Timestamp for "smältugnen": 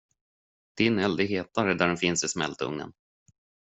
2.27-2.93